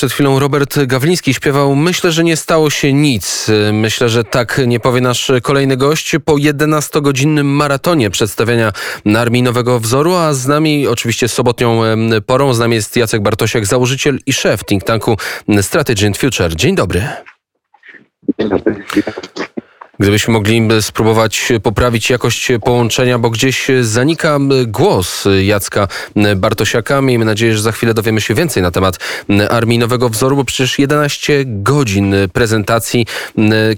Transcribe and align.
Przed 0.00 0.12
chwilą 0.12 0.38
Robert 0.38 0.84
Gawliński 0.86 1.34
śpiewał 1.34 1.74
Myślę, 1.74 2.12
że 2.12 2.24
nie 2.24 2.36
stało 2.36 2.70
się 2.70 2.92
nic. 2.92 3.46
Myślę, 3.72 4.08
że 4.08 4.24
tak 4.24 4.60
nie 4.66 4.80
powie 4.80 5.00
nasz 5.00 5.32
kolejny 5.42 5.76
gość 5.76 6.16
po 6.24 6.32
11-godzinnym 6.32 7.44
maratonie 7.44 8.10
przedstawiania 8.10 8.72
Armii 9.18 9.42
Nowego 9.42 9.80
Wzoru, 9.80 10.14
a 10.14 10.34
z 10.34 10.46
nami 10.46 10.86
oczywiście 10.86 11.28
sobotnią 11.28 11.80
porą, 12.26 12.54
z 12.54 12.58
nami 12.58 12.74
jest 12.74 12.96
Jacek 12.96 13.22
Bartosiak, 13.22 13.66
założyciel 13.66 14.18
i 14.26 14.32
szef 14.32 14.64
think 14.64 14.84
tanku 14.84 15.16
Strategy 15.62 16.06
and 16.06 16.18
Future. 16.18 16.56
Dzień 16.56 16.74
dobry. 16.74 17.08
Dzień 18.38 18.48
dobry. 18.48 18.84
Gdybyśmy 20.00 20.32
mogli 20.32 20.68
spróbować 20.80 21.52
poprawić 21.62 22.10
jakość 22.10 22.52
połączenia, 22.64 23.18
bo 23.18 23.30
gdzieś 23.30 23.66
zanika 23.80 24.38
głos 24.66 25.24
Jacka 25.42 25.88
Bartosiaka. 26.36 27.02
Miejmy 27.02 27.24
nadzieję, 27.24 27.54
że 27.54 27.62
za 27.62 27.72
chwilę 27.72 27.94
dowiemy 27.94 28.20
się 28.20 28.34
więcej 28.34 28.62
na 28.62 28.70
temat 28.70 28.98
Armii 29.50 29.78
Nowego 29.78 30.08
Wzoru, 30.08 30.36
bo 30.36 30.44
przecież 30.44 30.78
11 30.78 31.44
godzin 31.46 32.14
prezentacji, 32.32 33.06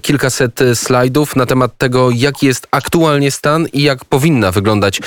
kilkaset 0.01 0.59
slajdów 0.73 1.35
na 1.35 1.45
temat 1.45 1.77
tego, 1.77 2.09
jaki 2.11 2.45
jest 2.45 2.67
aktualnie 2.71 3.31
stan 3.31 3.67
i 3.73 3.83
jak 3.83 4.05
powinna 4.05 4.51
wyglądać 4.51 5.01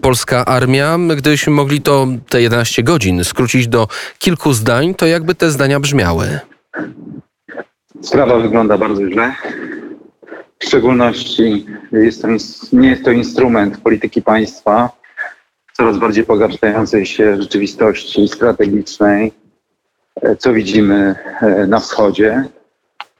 polska 0.00 0.44
armia. 0.44 0.98
Gdybyśmy 1.16 1.52
mogli 1.52 1.82
to 1.82 2.06
te 2.28 2.42
11 2.42 2.82
godzin 2.82 3.24
skrócić 3.24 3.68
do 3.68 3.88
kilku 4.18 4.52
zdań, 4.52 4.94
to 4.94 5.06
jakby 5.06 5.34
te 5.34 5.50
zdania 5.50 5.80
brzmiały? 5.80 6.38
Sprawa 8.02 8.38
wygląda 8.38 8.78
bardzo 8.78 9.10
źle. 9.10 9.34
W 10.58 10.64
szczególności 10.64 11.66
jest 11.92 12.22
to, 12.22 12.28
nie 12.72 12.88
jest 12.88 13.04
to 13.04 13.10
instrument 13.10 13.80
polityki 13.80 14.22
państwa 14.22 14.90
w 15.66 15.76
coraz 15.76 15.98
bardziej 15.98 16.24
pogarszającej 16.24 17.06
się 17.06 17.42
rzeczywistości 17.42 18.28
strategicznej, 18.28 19.32
e, 20.22 20.36
co 20.36 20.52
widzimy 20.52 21.14
e, 21.40 21.66
na 21.66 21.80
wschodzie 21.80 22.44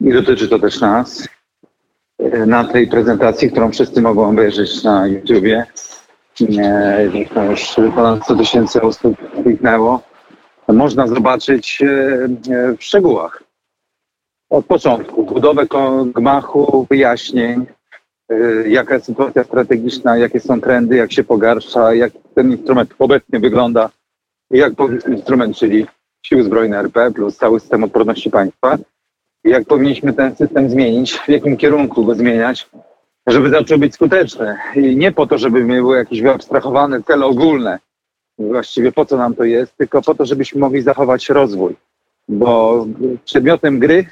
i 0.01 0.13
dotyczy 0.13 0.49
to 0.49 0.59
też 0.59 0.81
nas. 0.81 1.29
E, 2.19 2.47
na 2.47 2.65
tej 2.65 2.89
prezentacji, 2.89 3.51
którą 3.51 3.73
wszyscy 3.73 4.03
mogą 4.03 4.29
obejrzeć 4.31 4.85
na 4.85 5.07
YouTubie, 5.07 5.67
już 7.51 7.77
ponad 7.95 8.25
100 8.25 8.37
tysięcy 8.37 8.83
osób 8.83 9.17
kliknęło, 9.43 10.03
można 10.69 11.07
zobaczyć 11.07 11.79
w 12.79 12.85
szczegółach 12.85 13.46
od 14.57 14.67
początku. 14.67 15.25
Budowę 15.25 15.67
gmachu, 16.15 16.87
wyjaśnień, 16.91 17.67
y, 18.33 18.65
jaka 18.69 18.95
jest 18.95 19.07
sytuacja 19.07 19.45
strategiczna, 19.45 20.17
jakie 20.17 20.41
są 20.41 20.61
trendy, 20.61 20.97
jak 20.97 21.13
się 21.13 21.25
pogarsza, 21.25 21.95
jak 21.95 22.13
ten 22.35 22.51
instrument 22.51 22.95
obecnie 22.99 23.41
wygląda 23.41 23.91
i 24.51 24.59
jak 24.59 24.73
instrument, 25.09 25.57
czyli 25.57 25.87
Siły 26.23 26.43
Zbrojne 26.43 26.79
RP 26.79 27.11
plus 27.11 27.37
cały 27.37 27.61
system 27.61 27.85
odporności 27.85 28.31
państwa, 28.31 28.79
jak 29.45 29.65
powinniśmy 29.65 30.13
ten 30.13 30.37
system 30.37 30.71
zmienić, 30.71 31.19
w 31.19 31.29
jakim 31.29 31.57
kierunku 31.57 32.05
go 32.05 32.15
zmieniać, 32.15 32.69
żeby 33.27 33.51
zaczął 33.51 33.79
być 33.79 33.95
skuteczny. 33.95 34.57
I 34.77 34.97
nie 34.97 35.13
po 35.13 35.27
to, 35.27 35.39
żeby 35.39 35.65
były 35.65 35.97
jakieś 35.97 36.23
wyabstrahowane 36.23 37.03
cele 37.03 37.27
ogólne, 37.27 37.79
właściwie 38.39 38.93
po 38.93 39.05
co 39.05 39.17
nam 39.17 39.35
to 39.35 39.45
jest, 39.45 39.77
tylko 39.77 40.03
po 40.03 40.15
to, 40.15 40.27
żebyśmy 40.27 40.61
mogli 40.61 40.83
zachować 40.83 41.29
rozwój. 41.29 41.77
Bo 42.29 42.87
przedmiotem 43.25 43.79
gry 43.79 44.07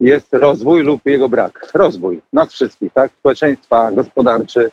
jest 0.00 0.28
rozwój 0.32 0.82
lub 0.82 1.06
jego 1.06 1.28
brak. 1.28 1.70
Rozwój 1.74 2.22
nas 2.32 2.52
wszystkich, 2.52 2.92
tak? 2.92 3.12
Społeczeństwa, 3.18 3.92
gospodarczy, 3.92 4.70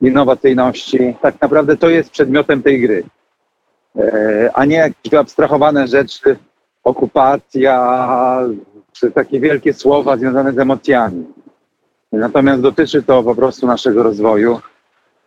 innowacyjności. 0.00 1.16
Tak 1.22 1.40
naprawdę 1.40 1.76
to 1.76 1.88
jest 1.88 2.10
przedmiotem 2.10 2.62
tej 2.62 2.80
gry. 2.80 3.04
E, 3.98 4.50
a 4.54 4.64
nie 4.64 4.76
jakieś 4.76 5.10
wyabstrahowane 5.10 5.88
rzeczy, 5.88 6.36
okupacja, 6.84 8.38
czy 8.92 9.10
takie 9.10 9.40
wielkie 9.40 9.74
słowa 9.74 10.16
związane 10.16 10.52
z 10.52 10.58
emocjami. 10.58 11.26
Natomiast 12.12 12.62
dotyczy 12.62 13.02
to 13.02 13.22
po 13.22 13.34
prostu 13.34 13.66
naszego 13.66 14.02
rozwoju, 14.02 14.60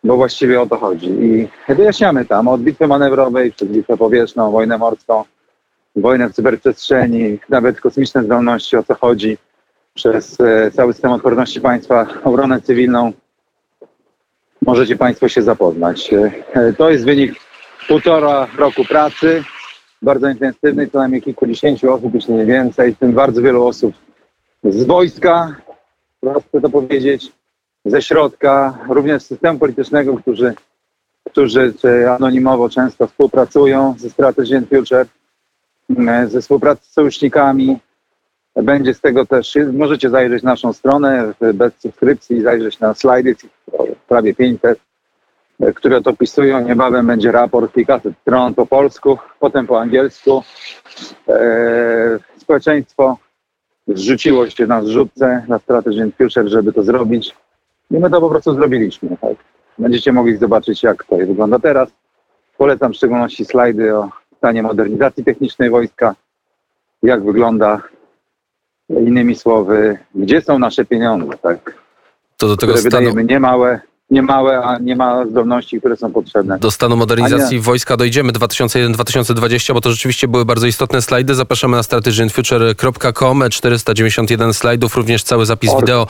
bo 0.04 0.16
właściwie 0.16 0.62
o 0.62 0.66
to 0.66 0.78
chodzi. 0.78 1.08
I 1.08 1.48
wyjaśniamy 1.74 2.26
tam 2.26 2.48
od 2.48 2.62
bitwy 2.62 2.88
manewrowej 2.88 3.52
przez 3.52 3.68
bitwę 3.68 3.98
powietrzną, 3.98 4.52
wojnę 4.52 4.78
morską, 4.78 5.24
wojnę 5.96 6.30
w 6.30 6.34
cyberprzestrzeni, 6.34 7.40
nawet 7.50 7.82
kosmiczne 7.82 8.24
zdolności, 8.24 8.78
o 8.78 8.84
co 8.84 8.96
chodzi, 8.96 9.38
przez 9.94 10.42
e, 10.42 10.72
cały 10.72 10.94
system 10.94 11.12
odporności 11.12 11.62
państwa, 11.62 12.08
obronę 12.24 12.62
cywilną. 12.62 13.14
Możecie 14.62 14.96
Państwo 14.96 15.30
się 15.30 15.42
zapoznać. 15.42 16.14
E, 16.54 16.74
to 16.74 16.90
jest 16.90 17.06
wynik 17.06 17.34
półtora 17.88 18.48
roku 18.58 18.86
pracy, 18.86 19.44
bardzo 20.02 20.30
intensywnej, 20.30 20.90
co 20.90 20.98
najmniej 20.98 21.22
kilkudziesięciu 21.22 21.94
osób, 21.94 22.14
jeśli 22.14 22.34
nie 22.34 22.46
więcej, 22.46 22.94
w 22.94 23.00
tym 23.00 23.14
bardzo 23.14 23.42
wielu 23.42 23.68
osób 23.68 23.94
z 24.64 24.84
wojska, 24.84 25.56
chcę 26.48 26.62
to 26.62 26.70
powiedzieć, 26.70 27.32
ze 27.86 28.02
środka, 28.02 28.78
również 28.90 29.24
z 29.24 29.26
systemu 29.26 29.60
politycznego, 29.60 30.18
którzy, 30.18 30.54
którzy 31.32 31.74
anonimowo 32.10 32.70
często 32.70 33.08
współpracują 33.08 33.96
ze 33.98 34.10
Strategy 34.10 34.62
Future 34.62 35.08
E, 35.08 35.25
ze 36.28 36.42
współpracy 36.42 36.86
z 36.86 36.94
sojusznikami. 36.94 37.78
Będzie 38.56 38.94
z 38.94 39.02
tego 39.02 39.26
też, 39.26 39.58
możecie 39.74 40.10
zajrzeć 40.10 40.44
na 40.44 40.52
naszą 40.52 40.74
stronę 40.74 41.34
bez 41.54 41.74
subskrypcji, 41.80 42.42
zajrzeć 42.42 42.80
na 42.80 42.94
slajdy, 42.94 43.36
prawie 44.08 44.34
500, 44.34 44.80
e, 45.60 45.74
które 45.74 46.02
to 46.02 46.10
opisują. 46.10 46.62
Niebawem 46.62 47.08
będzie 47.08 47.32
raport 47.32 47.74
kilkaset 47.74 48.14
stron 48.22 48.54
po 48.54 48.66
polsku, 48.66 49.18
potem 49.40 49.68
po 49.68 49.82
angielsku. 49.82 50.44
E, 51.28 52.20
społeczeństwo 52.38 53.18
zrzuciło 53.88 54.50
się 54.50 54.68
na 54.68 54.84
zrzutce, 54.84 55.46
na 55.48 55.60
Strategy 55.60 56.04
and 56.04 56.16
Future, 56.16 56.48
żeby 56.48 56.74
to 56.74 56.84
zrobić. 56.84 57.36
I 57.92 58.00
my 58.00 58.10
to 58.10 58.22
po 58.22 58.30
prostu 58.30 58.54
zrobiliśmy. 58.54 59.18
Tak? 59.22 59.36
Będziecie 59.78 60.12
mogli 60.12 60.38
zobaczyć, 60.38 60.84
jak 60.84 61.04
to 61.04 61.18
wygląda 61.18 61.60
teraz. 61.60 61.90
Polecam 62.58 62.94
w 62.94 62.96
szczególności 62.96 63.46
slajdy 63.46 63.96
o 63.96 64.10
stanie 64.38 64.64
modernizacji 64.64 65.24
technicznej 65.24 65.70
wojska, 65.70 66.16
jak 67.04 67.26
wygląda, 67.26 67.82
innymi 68.90 69.36
słowy, 69.36 69.98
gdzie 70.16 70.42
są 70.42 70.60
nasze 70.60 70.86
pieniądze, 70.86 71.38
tak? 71.42 71.74
To 72.38 72.48
do 72.48 72.58
tego 72.58 72.74
które 72.74 72.90
stanu... 72.90 73.06
wydajemy 73.06 73.24
niemałe, 73.24 73.80
niemałe, 74.10 74.62
a 74.64 74.78
nie 74.78 74.96
ma 74.96 75.26
zdolności, 75.26 75.80
które 75.80 75.98
są 75.98 76.12
potrzebne. 76.12 76.60
Do 76.60 76.72
stanu 76.72 76.96
modernizacji 76.96 77.60
wojska 77.60 77.98
dojdziemy 77.98 78.34
2001-2020, 78.34 79.74
bo 79.74 79.82
to 79.82 79.92
rzeczywiście 79.92 80.28
były 80.28 80.46
bardzo 80.46 80.68
istotne 80.68 81.02
slajdy. 81.02 81.36
Zapraszamy 81.36 81.78
na 81.78 81.84
strategyandfuture.com, 81.84 83.44
491 83.50 84.54
slajdów, 84.54 84.96
również 84.96 85.24
cały 85.24 85.46
zapis 85.46 85.70
org, 85.70 85.82
wideo. 85.82 86.08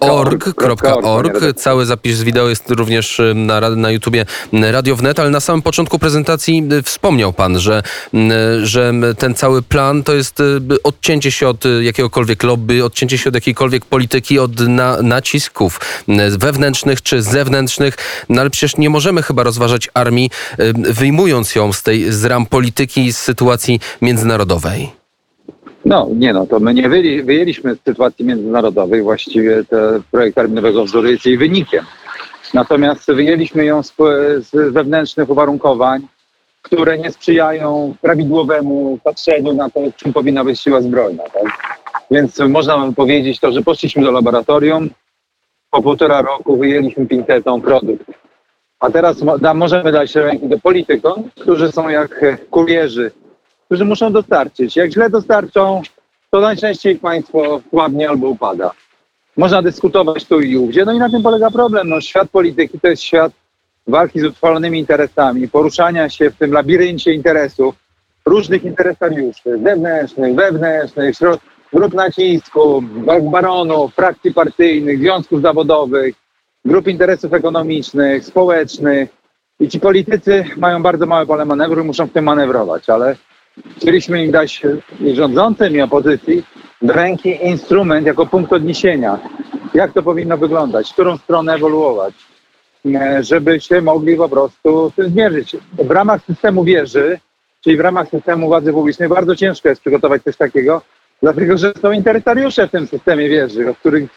Org.org. 0.00 1.56
Cały 1.56 1.86
zapis 1.86 2.22
wideo 2.22 2.48
jest 2.48 2.70
również 2.70 3.20
na, 3.34 3.60
na 3.70 3.90
YouTubie 3.90 4.26
Radio 4.52 4.96
Wnet, 4.96 5.20
ale 5.20 5.30
na 5.30 5.40
samym 5.40 5.62
początku 5.62 5.98
prezentacji 5.98 6.68
wspomniał 6.84 7.32
pan, 7.32 7.58
że, 7.58 7.82
że 8.62 8.92
ten 9.18 9.34
cały 9.34 9.62
plan 9.62 10.02
to 10.02 10.14
jest 10.14 10.42
odcięcie 10.84 11.30
się 11.30 11.48
od 11.48 11.64
jakiegokolwiek 11.80 12.42
lobby, 12.42 12.84
odcięcie 12.84 13.18
się 13.18 13.28
od 13.28 13.34
jakiejkolwiek 13.34 13.84
polityki, 13.84 14.38
od 14.38 14.60
na, 14.60 15.02
nacisków 15.02 15.80
wewnętrznych 16.38 17.02
czy 17.02 17.22
zewnętrznych, 17.28 17.94
no 18.28 18.40
ale 18.40 18.50
przecież 18.50 18.76
nie 18.76 18.90
możemy 18.90 19.22
chyba 19.22 19.42
rozważać 19.42 19.88
armii, 19.94 20.30
wyjmując 20.74 21.54
ją 21.54 21.72
z 21.72 21.82
tej 21.82 22.12
z 22.12 22.24
ram 22.24 22.46
polityki, 22.46 23.12
z 23.12 23.18
sytuacji 23.18 23.80
międzynarodowej. 24.02 24.90
No, 25.84 26.08
nie 26.14 26.32
no, 26.32 26.46
to 26.46 26.60
my 26.60 26.74
nie 26.74 26.88
wyjęli, 26.88 27.22
wyjęliśmy 27.22 27.74
z 27.74 27.78
sytuacji 27.84 28.24
międzynarodowej, 28.24 29.02
właściwie 29.02 29.64
ten 29.64 30.02
projekt 30.10 30.38
Armii 30.38 30.62
Wzoru 30.84 31.10
jest 31.10 31.26
jej 31.26 31.38
wynikiem. 31.38 31.84
Natomiast 32.54 33.12
wyjęliśmy 33.12 33.64
ją 33.64 33.82
z, 33.82 33.92
z 34.40 34.72
wewnętrznych 34.72 35.30
uwarunkowań, 35.30 36.02
które 36.62 36.98
nie 36.98 37.10
sprzyjają 37.10 37.94
prawidłowemu 38.00 38.98
patrzeniu 39.04 39.52
na 39.52 39.70
to, 39.70 39.80
czym 39.96 40.12
powinna 40.12 40.44
być 40.44 40.60
siła 40.60 40.80
zbrojna. 40.80 41.22
Tak? 41.22 41.44
Więc 42.10 42.38
można 42.38 42.92
powiedzieć 42.96 43.40
to, 43.40 43.52
że 43.52 43.62
poszliśmy 43.62 44.02
do 44.02 44.10
laboratorium, 44.10 44.90
po 45.70 45.82
półtora 45.82 46.22
roku 46.22 46.56
wyjęliśmy 46.56 47.06
pintetą 47.06 47.60
produkt. 47.60 48.04
A 48.80 48.90
teraz 48.90 49.16
da, 49.40 49.54
możemy 49.54 49.92
dać 49.92 50.14
ręki 50.14 50.48
do 50.48 50.58
politykom, 50.58 51.30
którzy 51.40 51.72
są 51.72 51.88
jak 51.88 52.24
kurierzy, 52.50 53.10
którzy 53.66 53.84
muszą 53.84 54.12
dostarczyć. 54.12 54.76
Jak 54.76 54.90
źle 54.90 55.10
dostarczą, 55.10 55.82
to 56.30 56.40
najczęściej 56.40 56.96
państwo 56.96 57.60
słabnie 57.70 58.08
albo 58.08 58.28
upada. 58.28 58.70
Można 59.36 59.62
dyskutować 59.62 60.24
tu 60.24 60.40
i 60.40 60.56
ówdzie, 60.56 60.84
no 60.84 60.92
i 60.92 60.98
na 60.98 61.10
tym 61.10 61.22
polega 61.22 61.50
problem. 61.50 61.88
No, 61.88 62.00
świat 62.00 62.28
polityki 62.30 62.80
to 62.80 62.88
jest 62.88 63.02
świat 63.02 63.32
walki 63.86 64.20
z 64.20 64.24
utrwalonymi 64.24 64.78
interesami, 64.78 65.48
poruszania 65.48 66.08
się 66.08 66.30
w 66.30 66.36
tym 66.36 66.52
labiryncie 66.52 67.12
interesów, 67.12 67.74
różnych 68.26 68.64
interesariuszy, 68.64 69.58
zewnętrznych, 69.64 70.34
wewnętrznych, 70.34 71.16
środków 71.16 71.57
grup 71.72 71.94
nacisku, 71.94 72.82
baronów, 73.30 73.94
frakcji 73.94 74.34
partyjnych, 74.34 74.98
związków 74.98 75.42
zawodowych, 75.42 76.14
grup 76.64 76.88
interesów 76.88 77.32
ekonomicznych, 77.32 78.24
społecznych. 78.24 79.08
I 79.60 79.68
ci 79.68 79.80
politycy 79.80 80.44
mają 80.56 80.82
bardzo 80.82 81.06
małe 81.06 81.26
pole 81.26 81.44
manewru 81.44 81.82
i 81.82 81.86
muszą 81.86 82.06
w 82.06 82.12
tym 82.12 82.24
manewrować, 82.24 82.90
ale 82.90 83.16
Chcieliśmy 83.76 84.24
im 84.24 84.30
dać 84.30 84.62
i 85.00 85.14
rządzącym 85.14 85.76
i 85.76 85.80
opozycji 85.80 86.44
do 86.82 86.92
ręki 86.92 87.46
instrument 87.46 88.06
jako 88.06 88.26
punkt 88.26 88.52
odniesienia. 88.52 89.18
Jak 89.74 89.92
to 89.92 90.02
powinno 90.02 90.38
wyglądać, 90.38 90.90
w 90.90 90.92
którą 90.92 91.16
stronę 91.16 91.54
ewoluować, 91.54 92.14
e, 92.86 93.22
żeby 93.22 93.60
się 93.60 93.82
mogli 93.82 94.16
po 94.16 94.28
prostu 94.28 94.90
z 94.90 94.94
tym 94.94 95.08
zmierzyć. 95.08 95.56
W 95.72 95.90
ramach 95.90 96.24
systemu 96.24 96.64
wieży, 96.64 97.18
czyli 97.64 97.76
w 97.76 97.80
ramach 97.80 98.08
systemu 98.08 98.46
władzy 98.46 98.72
publicznej 98.72 99.08
bardzo 99.08 99.36
ciężko 99.36 99.68
jest 99.68 99.80
przygotować 99.80 100.22
coś 100.22 100.36
takiego, 100.36 100.82
dlatego 101.22 101.58
że 101.58 101.72
są 101.82 101.92
interesariusze 101.92 102.68
w 102.68 102.70
tym 102.70 102.86
systemie 102.86 103.28
wieży, 103.28 103.70
od 103.70 103.78
których 103.78 104.10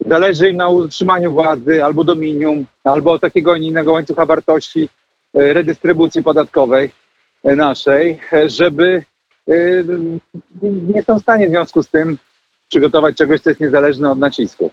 zależy 0.00 0.50
im 0.50 0.56
na 0.56 0.68
utrzymaniu 0.68 1.32
władzy 1.32 1.84
albo 1.84 2.04
dominium, 2.04 2.66
albo 2.84 3.18
takiego, 3.18 3.56
innego 3.56 3.92
łańcucha 3.92 4.26
wartości, 4.26 4.88
e, 5.34 5.52
redystrybucji 5.52 6.22
podatkowej 6.22 6.90
e, 7.44 7.56
naszej, 7.56 8.20
e, 8.32 8.50
żeby 8.50 9.04
nie 10.62 11.02
są 11.02 11.18
w 11.18 11.22
stanie 11.22 11.46
w 11.46 11.50
związku 11.50 11.82
z 11.82 11.88
tym 11.88 12.18
przygotować 12.68 13.16
czegoś, 13.16 13.40
co 13.40 13.50
jest 13.50 13.60
niezależne 13.60 14.10
od 14.10 14.18
nacisku. 14.18 14.70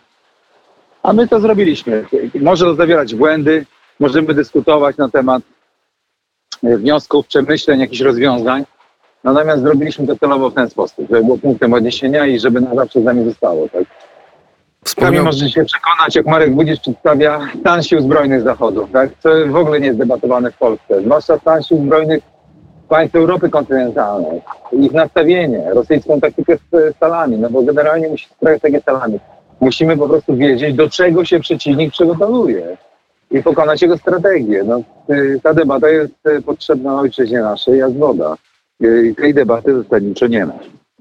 A 1.04 1.13
my 1.13 1.27
to 1.27 1.39
zrobiliśmy. 1.39 2.06
Może 2.42 2.75
zawierać 2.75 3.16
błędy, 3.16 3.66
możemy 4.00 4.33
dyskutować 4.33 4.98
na 4.98 5.10
temat 5.10 5.44
wniosków, 6.63 7.27
przemyśleń, 7.27 7.80
jakichś 7.80 8.01
rozwiązań. 8.01 8.66
Natomiast 9.25 9.62
zrobiliśmy 9.62 10.07
to 10.07 10.16
celowo 10.16 10.50
w 10.50 10.54
ten 10.54 10.69
sposób, 10.69 11.10
żeby 11.10 11.24
było 11.24 11.38
punktem 11.38 11.74
odniesienia 11.74 12.25
i 12.25 12.39
żeby 12.39 12.62
na 12.62 12.75
zawsze 12.75 13.01
z 13.01 13.04
nami 13.04 13.25
zostało. 13.25 13.69
Tak? 13.69 13.83
Wspomniał, 14.83 15.25
możecie 15.25 15.50
się 15.50 15.66
przekonać, 15.66 16.16
jak 16.16 16.25
Marek 16.25 16.56
Budzisz 16.56 16.80
przedstawia 16.80 17.39
stan 17.60 17.83
sił 17.83 18.01
zbrojnych 18.01 18.42
Zachodu, 18.42 18.88
tak? 18.94 19.10
co 19.19 19.30
w 19.48 19.56
ogóle 19.56 19.80
nie 19.80 19.88
jest 19.88 20.00
debatowane 20.00 20.51
w 20.51 20.57
Polsce. 20.57 21.01
Zwłaszcza 21.01 21.39
stan 21.39 21.63
sił 21.63 21.77
zbrojnych 21.77 22.24
państw 22.89 23.16
Europy 23.16 23.50
kontynentalnej. 23.50 24.42
Ich 24.72 24.92
nastawienie, 24.92 25.63
rosyjską 25.74 26.22
taktykę 26.22 26.57
z 26.57 26.95
stalami, 26.95 27.38
no 27.38 27.50
bo 27.50 27.63
generalnie 27.63 28.10
musi 28.10 28.27
strategię 28.38 28.81
stalami. 28.81 29.19
Musimy 29.60 29.98
po 29.98 30.10
prostu 30.10 30.36
wiedzieć, 30.36 30.75
do 30.75 30.89
czego 30.89 31.25
się 31.25 31.39
przeciwnik 31.39 31.92
przygotowuje 31.92 32.77
i 33.31 33.44
pokonać 33.44 33.81
jego 33.81 33.98
strategię. 33.98 34.63
No, 34.63 34.81
y, 35.16 35.39
ta 35.44 35.54
debata 35.54 35.89
jest 35.89 36.13
y, 36.27 36.42
potrzebna 36.42 37.00
ojczyźnie 37.00 37.42
naszej 37.42 37.80
jak 37.80 37.94
woda. 37.94 38.36
I 38.80 39.16
tej 39.16 39.33
debaty 39.33 39.83
zasadniczo 39.83 40.27
nie 40.27 40.45
ma. 40.45 40.54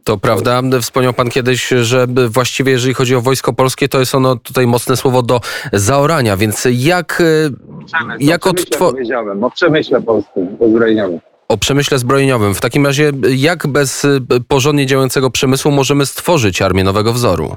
to 0.05 0.17
prawda. 0.19 0.63
Wspomniał 0.83 1.13
pan 1.13 1.31
kiedyś, 1.31 1.69
że 1.69 2.07
właściwie 2.29 2.73
jeżeli 2.73 2.95
chodzi 2.95 3.15
o 3.15 3.21
wojsko 3.21 3.53
polskie, 3.53 3.89
to 3.89 4.01
jest 4.01 4.15
ono 4.15 4.37
tutaj 4.37 4.67
mocne 4.67 4.97
słowo 4.97 5.23
do 5.23 5.41
zaorania, 5.73 6.37
więc 6.37 6.67
jak, 6.71 7.21
e, 7.21 7.85
Przemysł, 7.87 8.19
jak 8.21 8.47
o 8.47 8.55
przemyśle 8.55 8.79
odtwo- 8.79 8.91
powiedziałem, 8.93 9.45
o 9.45 9.51
przemyśle 9.51 10.03
polskim, 10.03 10.57
uzbrojeniowym. 10.59 11.21
o 11.49 11.57
przemyśle 11.57 11.99
zbrojeniowym. 11.99 12.55
W 12.55 12.61
takim 12.61 12.87
razie, 12.87 13.13
jak 13.37 13.67
bez 13.67 14.05
e, 14.05 14.19
porządnie 14.49 14.87
działającego 14.87 15.31
przemysłu 15.31 15.71
możemy 15.73 16.07
stworzyć 16.07 16.63
armię 16.63 16.85
nowego 16.85 17.13
wzoru? 17.13 17.57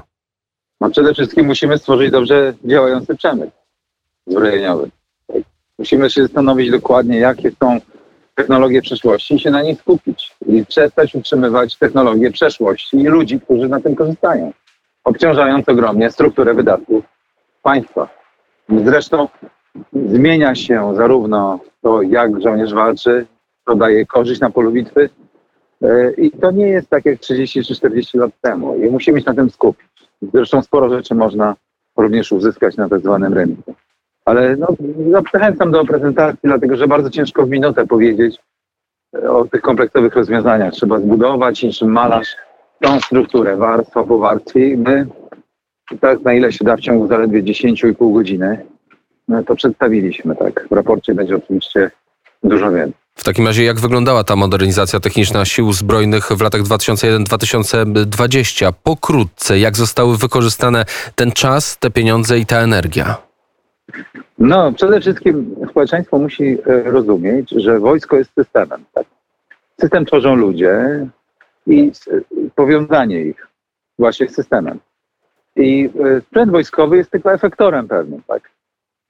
No 0.80 0.90
przede 0.90 1.14
wszystkim 1.14 1.46
musimy 1.46 1.78
stworzyć 1.78 2.10
dobrze 2.10 2.54
działający 2.64 3.14
przemysł 3.16 3.52
zbrojeniowy. 4.26 4.90
Tak. 5.26 5.36
Musimy 5.78 6.10
się 6.10 6.22
zastanowić 6.22 6.70
dokładnie, 6.70 7.18
jakie 7.18 7.50
są 7.62 7.78
technologie 8.38 8.82
przyszłości 8.82 9.34
i 9.34 9.40
się 9.40 9.50
na 9.50 9.62
nich 9.62 9.80
skupić. 9.80 10.36
I 10.46 10.66
przestać 10.66 11.14
utrzymywać 11.14 11.76
technologie 11.76 12.30
przeszłości 12.30 12.96
i 12.96 13.06
ludzi, 13.06 13.40
którzy 13.40 13.68
na 13.68 13.80
tym 13.80 13.96
korzystają, 13.96 14.52
obciążając 15.04 15.68
ogromnie 15.68 16.10
strukturę 16.10 16.54
wydatków 16.54 17.04
państwa. 17.62 18.08
Zresztą 18.84 19.28
zmienia 19.92 20.54
się 20.54 20.94
zarówno 20.96 21.60
to, 21.82 22.02
jak 22.02 22.42
żołnierz 22.42 22.74
walczy, 22.74 23.26
to 23.66 23.74
daje 23.74 24.06
korzyść 24.06 24.40
na 24.40 24.50
polu 24.50 24.72
bitwy, 24.72 25.10
E, 25.82 26.12
I 26.12 26.30
to 26.30 26.50
nie 26.50 26.68
jest 26.68 26.88
tak 26.88 27.04
jak 27.04 27.18
30 27.18 27.64
czy 27.64 27.74
40 27.74 28.18
lat 28.18 28.30
temu. 28.40 28.76
I 28.76 28.90
musimy 28.90 29.20
się 29.20 29.26
na 29.26 29.34
tym 29.34 29.50
skupić. 29.50 29.88
Zresztą 30.34 30.62
sporo 30.62 30.88
rzeczy 30.88 31.14
można 31.14 31.56
również 31.96 32.32
uzyskać 32.32 32.76
na 32.76 32.88
tak 32.88 33.00
zwanym 33.00 33.34
rynku. 33.34 33.74
Ale 34.28 34.56
no, 34.56 34.66
no, 34.96 35.22
zachęcam 35.32 35.70
do 35.70 35.84
prezentacji, 35.84 36.38
dlatego 36.44 36.76
że 36.76 36.88
bardzo 36.88 37.10
ciężko 37.10 37.46
w 37.46 37.50
minutę 37.50 37.86
powiedzieć 37.86 38.36
e, 39.16 39.30
o 39.30 39.44
tych 39.44 39.60
kompleksowych 39.60 40.14
rozwiązaniach. 40.14 40.72
Trzeba 40.72 40.98
zbudować 40.98 41.62
niczym 41.62 41.92
malarz 41.92 42.28
tą 42.80 43.00
strukturę, 43.00 43.56
warstwa 43.56 44.04
po 44.04 44.18
warstwie. 44.18 44.76
My, 44.76 45.06
tak 46.00 46.20
na 46.20 46.34
ile 46.34 46.52
się 46.52 46.64
da 46.64 46.76
w 46.76 46.80
ciągu 46.80 47.06
zaledwie 47.06 47.42
10,5 47.42 48.12
godziny, 48.12 48.66
no, 49.28 49.44
to 49.44 49.54
przedstawiliśmy. 49.54 50.36
tak. 50.36 50.68
W 50.70 50.72
raporcie 50.72 51.14
będzie 51.14 51.36
oczywiście 51.36 51.90
dużo 52.42 52.70
więcej. 52.70 52.94
W 53.14 53.24
takim 53.24 53.46
razie, 53.46 53.64
jak 53.64 53.80
wyglądała 53.80 54.24
ta 54.24 54.36
modernizacja 54.36 55.00
techniczna 55.00 55.44
sił 55.44 55.72
zbrojnych 55.72 56.28
w 56.28 56.40
latach 56.40 56.62
2001-2020? 56.62 58.72
Pokrótce, 58.82 59.58
jak 59.58 59.76
zostały 59.76 60.16
wykorzystane 60.16 60.84
ten 61.14 61.32
czas, 61.32 61.78
te 61.78 61.90
pieniądze 61.90 62.38
i 62.38 62.46
ta 62.46 62.58
energia? 62.58 63.27
No, 64.38 64.72
przede 64.72 65.00
wszystkim 65.00 65.56
społeczeństwo 65.70 66.18
musi 66.18 66.58
e, 66.66 66.82
rozumieć, 66.82 67.50
że 67.50 67.78
wojsko 67.80 68.16
jest 68.16 68.34
systemem. 68.34 68.84
Tak? 68.94 69.06
System 69.80 70.04
tworzą 70.04 70.34
ludzie 70.34 71.06
i 71.66 71.88
s- 71.90 72.10
powiązanie 72.54 73.20
ich 73.22 73.46
właśnie 73.98 74.28
z 74.28 74.34
systemem. 74.34 74.78
I 75.56 75.90
e, 76.16 76.20
sprzęt 76.20 76.52
wojskowy 76.52 76.96
jest 76.96 77.10
tylko 77.10 77.32
efektorem 77.32 77.88
pewnym. 77.88 78.22
Tak? 78.26 78.50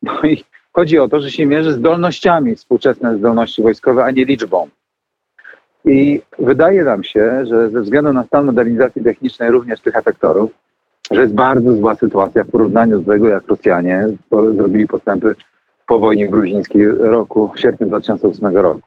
No 0.03 0.23
i 0.23 0.45
chodzi 0.73 0.99
o 0.99 1.09
to, 1.09 1.21
że 1.21 1.31
się 1.31 1.47
mierzy 1.47 1.73
zdolnościami, 1.73 2.57
współczesne 2.57 3.19
zdolności 3.19 3.63
wojskowe, 3.63 4.05
a 4.05 4.11
nie 4.11 4.25
liczbą. 4.25 4.69
I 5.85 6.23
wydaje 6.39 6.85
nam 6.85 7.05
się, 7.05 7.47
że 7.47 7.71
ze 7.71 7.81
względu 7.81 8.13
na 8.13 8.25
stan 8.25 8.45
modernizacji 8.47 9.05
technicznej 9.05 9.51
również 9.51 9.81
tych 9.81 9.97
efektorów, 9.97 10.51
że 11.11 11.23
jest 11.23 11.35
bardzo 11.35 11.77
zła 11.77 11.95
sytuacja 11.95 12.45
w 12.45 12.51
porównaniu 12.51 13.01
do 13.01 13.13
tego, 13.13 13.29
jak 13.29 13.47
Rosjanie 13.49 14.07
zrobili 14.31 14.87
postępy 14.87 15.35
po 15.87 15.99
wojnie 15.99 16.29
gruzińskiej 16.29 16.87
roku, 16.89 17.53
w 17.55 17.61
sierpniu 17.61 17.87
2008 17.87 18.57
roku. 18.57 18.81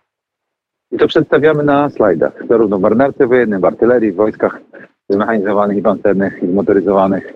I 0.91 0.97
to 0.97 1.07
przedstawiamy 1.07 1.63
na 1.63 1.89
slajdach, 1.89 2.33
zarówno 2.49 2.77
w 2.77 2.81
marynarce 2.81 3.27
wojennej, 3.27 3.59
w 3.59 3.65
artylerii, 3.65 4.11
w 4.11 4.15
wojskach 4.15 4.61
zmechanizowanych 5.09 5.77
i 5.77 5.81
pancernych 5.81 6.43
i 6.43 6.47
zmotoryzowanych, 6.47 7.33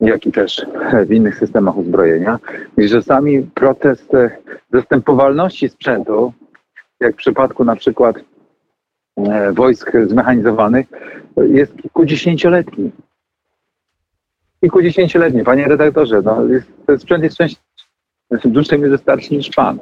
jak 0.00 0.26
i 0.26 0.32
też 0.32 0.66
w 1.06 1.12
innych 1.12 1.38
systemach 1.38 1.76
uzbrojenia. 1.76 2.38
Że 2.78 3.02
sami 3.02 3.42
proces 3.42 4.14
e, 4.14 4.30
zastępowalności 4.72 5.68
sprzętu, 5.68 6.32
jak 7.00 7.14
w 7.14 7.18
przypadku 7.18 7.64
na 7.64 7.76
przykład 7.76 8.16
e, 9.16 9.52
wojsk 9.52 9.92
zmechanizowanych, 10.06 10.86
jest 11.36 11.76
kilkudziesięcioletni 11.76 12.90
kilkudziesięcioletni. 14.62 15.44
Panie 15.44 15.64
redaktorze, 15.64 16.22
no, 16.24 16.44
jest, 16.44 16.66
ten 16.86 16.98
sprzęt 16.98 17.24
jest 17.24 17.36
część, 17.36 17.56
w 18.30 18.48
dużej 18.48 18.78
mierze 18.78 18.98
starszy 18.98 19.34
niż 19.34 19.50
pan. 19.50 19.78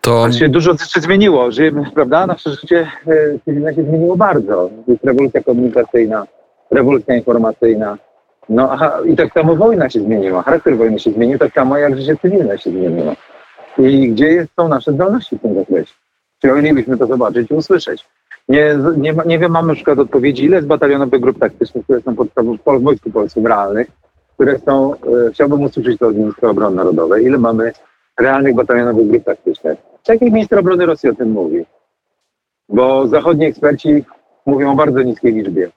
To 0.00 0.28
Znaczy, 0.30 0.48
dużo 0.48 0.72
rzeczy 0.72 1.00
zmieniło. 1.00 1.52
Żyjemy, 1.52 1.90
prawda? 1.94 2.26
Nasze 2.26 2.50
życie 2.50 2.90
e, 3.06 3.38
cywilne 3.44 3.74
się 3.74 3.82
zmieniło 3.82 4.16
bardzo. 4.16 4.70
Jest 4.88 5.04
rewolucja 5.04 5.42
komunikacyjna, 5.42 6.26
rewolucja 6.70 7.16
informacyjna. 7.16 7.98
No 8.48 8.72
aha, 8.72 8.98
i 9.06 9.16
tak 9.16 9.32
samo 9.32 9.56
wojna 9.56 9.90
się 9.90 10.00
zmieniła. 10.00 10.42
Charakter 10.42 10.76
wojny 10.76 10.98
się 10.98 11.10
zmienił, 11.10 11.38
tak 11.38 11.52
samo 11.52 11.78
jak 11.78 11.96
życie 11.96 12.16
cywilne 12.22 12.58
się 12.58 12.70
zmieniło. 12.70 13.14
I 13.78 14.10
gdzie 14.10 14.28
jest, 14.28 14.50
są 14.56 14.68
nasze 14.68 14.92
zdolności 14.92 15.36
w 15.36 15.42
tym 15.42 15.54
zakresie? 15.54 15.94
Chcielibyśmy 16.38 16.98
to 16.98 17.06
zobaczyć 17.06 17.50
i 17.50 17.54
usłyszeć. 17.54 18.08
Nie, 18.48 18.78
nie, 18.96 19.14
nie 19.26 19.38
wiem, 19.38 19.52
mamy 19.52 19.68
na 19.68 19.74
przykład 19.74 19.98
odpowiedzi, 19.98 20.44
ile 20.44 20.56
jest 20.56 20.68
batalionowych 20.68 21.20
grup 21.20 21.38
taktycznych, 21.38 21.84
które 21.84 22.00
są 22.00 22.16
podstawą 22.16 22.56
w 22.56 22.82
Wojsku 22.82 23.10
Polskim 23.10 23.46
realnych, 23.46 23.88
które 24.34 24.58
są, 24.58 24.94
e, 24.94 24.98
chciałbym 25.32 25.62
usłyszeć 25.62 25.98
to 25.98 26.06
od 26.06 26.16
ministra 26.16 26.48
obrony 26.48 26.76
narodowej, 26.76 27.24
ile 27.24 27.38
mamy 27.38 27.72
realnych 28.18 28.54
batalionowych 28.54 29.08
grup 29.08 29.24
taktycznych. 29.24 29.78
Tak 30.04 30.22
jak 30.22 30.32
minister 30.32 30.58
obrony 30.58 30.86
Rosji 30.86 31.10
o 31.10 31.14
tym 31.14 31.30
mówi. 31.30 31.64
Bo 32.68 33.06
zachodni 33.08 33.46
eksperci 33.46 34.04
mówią 34.46 34.72
o 34.72 34.76
bardzo 34.76 35.02
niskiej 35.02 35.32
liczbie. 35.32 35.70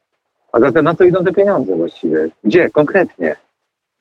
A 0.51 0.59
zatem 0.59 0.85
na 0.85 0.95
co 0.95 1.03
idą 1.03 1.23
te 1.23 1.33
pieniądze 1.33 1.75
właściwie? 1.75 2.29
Gdzie 2.43 2.69
konkretnie? 2.69 3.35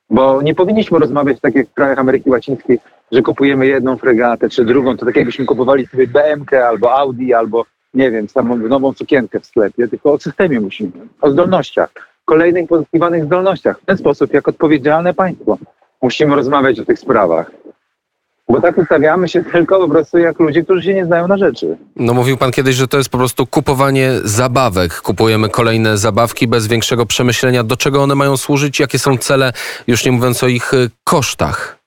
Bo 0.09 0.41
nie 0.41 0.55
powinniśmy 0.55 0.99
rozmawiać 0.99 1.39
tak 1.39 1.53
w 1.53 1.73
krajach 1.73 1.99
Ameryki 1.99 2.29
Łacińskiej, 2.29 2.79
że 3.11 3.21
kupujemy 3.21 3.67
jedną 3.67 3.97
fregatę 3.97 4.49
czy 4.49 4.65
drugą, 4.65 4.97
to 4.97 5.05
tak 5.05 5.15
jakbyśmy 5.15 5.45
kupowali 5.45 5.87
sobie 5.87 6.07
BMK 6.07 6.53
albo 6.53 6.93
Audi, 6.93 7.33
albo 7.33 7.65
nie 7.93 8.11
wiem, 8.11 8.29
samą 8.29 8.57
nową 8.57 8.93
sukienkę 8.93 9.39
w 9.39 9.45
sklepie, 9.45 9.87
tylko 9.87 10.13
o 10.13 10.19
systemie 10.19 10.59
musimy, 10.59 10.91
o 11.21 11.31
zdolnościach, 11.31 11.89
kolejnych 12.25 12.67
pozyskiwanych 12.67 13.25
zdolnościach. 13.25 13.79
W 13.79 13.85
ten 13.85 13.97
sposób, 13.97 14.33
jak 14.33 14.47
odpowiedzialne 14.47 15.13
państwo, 15.13 15.57
musimy 16.01 16.35
rozmawiać 16.35 16.79
o 16.79 16.85
tych 16.85 16.99
sprawach. 16.99 17.51
Bo 18.49 18.61
tak 18.61 18.77
ustawiamy 18.77 19.29
się 19.29 19.43
tylko 19.43 19.79
po 19.79 19.87
prostu 19.89 20.17
jak 20.17 20.39
ludzie, 20.39 20.63
którzy 20.63 20.83
się 20.83 20.93
nie 20.93 21.05
znają 21.05 21.27
na 21.27 21.37
rzeczy. 21.37 21.77
No 21.95 22.13
mówił 22.13 22.37
pan 22.37 22.51
kiedyś, 22.51 22.75
że 22.75 22.87
to 22.87 22.97
jest 22.97 23.09
po 23.09 23.17
prostu 23.17 23.47
kupowanie 23.47 24.11
zabawek. 24.23 25.01
Kupujemy 25.01 25.49
kolejne 25.49 25.97
zabawki 25.97 26.47
bez 26.47 26.67
większego 26.67 27.05
przemyślenia, 27.05 27.63
do 27.63 27.77
czego 27.77 28.03
one 28.03 28.15
mają 28.15 28.37
służyć, 28.37 28.79
jakie 28.79 28.99
są 28.99 29.17
cele, 29.17 29.53
już 29.87 30.05
nie 30.05 30.11
mówiąc 30.11 30.43
o 30.43 30.47
ich 30.47 30.73
y, 30.73 30.89
kosztach. 31.03 31.77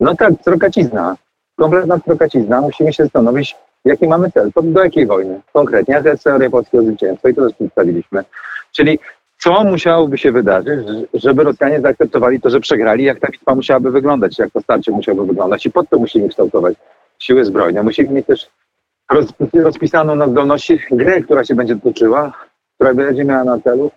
No 0.00 0.14
tak, 0.14 0.32
trokacizna. 0.44 1.16
Kompletna 1.56 1.98
trokacizna. 1.98 2.60
Musimy 2.60 2.92
się 2.92 3.02
zastanowić, 3.02 3.56
Jaki 3.88 4.08
mamy 4.08 4.30
cel? 4.30 4.50
Do 4.62 4.84
jakiej 4.84 5.06
wojny? 5.06 5.40
Konkretnie, 5.52 5.94
jaka 5.94 6.10
jest 6.10 6.24
teoria 6.24 6.50
polskiego 6.50 6.84
zwycięstwa 6.84 7.28
i 7.28 7.34
to 7.34 7.42
też 7.42 7.54
przedstawiliśmy. 7.54 8.24
Czyli 8.72 8.98
co 9.38 9.64
musiałoby 9.64 10.18
się 10.18 10.32
wydarzyć, 10.32 10.88
żeby 11.14 11.44
Rosjanie 11.44 11.80
zaakceptowali 11.80 12.40
to, 12.40 12.50
że 12.50 12.60
przegrali, 12.60 13.04
jak 13.04 13.20
ta 13.20 13.28
bitwa 13.28 13.54
musiałaby 13.54 13.90
wyglądać, 13.90 14.38
jak 14.38 14.50
to 14.50 14.60
starcie 14.60 14.92
musiałoby 14.92 15.26
wyglądać 15.26 15.66
i 15.66 15.70
pod 15.70 15.88
to 15.88 15.98
musimy 15.98 16.28
kształtować 16.28 16.74
siły 17.18 17.44
zbrojne. 17.44 17.82
Musimy 17.82 18.08
mieć 18.08 18.26
też 18.26 18.50
rozpisaną 19.54 20.16
na 20.16 20.28
zdolności 20.28 20.80
grę, 20.90 21.22
która 21.22 21.44
się 21.44 21.54
będzie 21.54 21.76
toczyła, 21.76 22.32
która 22.74 22.94
będzie 22.94 23.24
miała 23.24 23.44
na 23.44 23.60
celu 23.60 23.90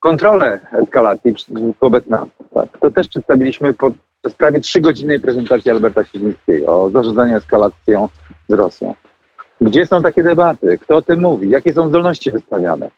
kontrolę 0.00 0.60
eskalacji 0.72 1.34
wobec 1.80 2.06
nas. 2.06 2.28
Tak. 2.54 2.78
To 2.80 2.90
też 2.90 3.08
przedstawiliśmy 3.08 3.74
po 3.74 3.90
prawie 4.38 4.60
trzygodzinnej 4.60 5.20
prezentacji 5.20 5.70
Alberta 5.70 6.04
Siedzińskiego 6.04 6.82
o 6.82 6.90
zarządzaniu 6.90 7.36
eskalacją 7.36 8.08
z 8.48 8.52
Rosją. 8.52 8.94
Gdzie 9.60 9.86
są 9.86 10.02
takie 10.02 10.22
debaty? 10.22 10.78
Kto 10.78 10.96
o 10.96 11.02
tym 11.02 11.20
mówi? 11.20 11.50
Jakie 11.50 11.72
są 11.72 11.88
zdolności 11.88 12.30
wystawiane? 12.30 12.90